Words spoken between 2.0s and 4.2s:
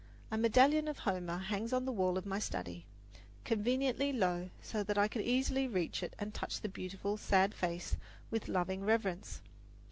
of my study, conveniently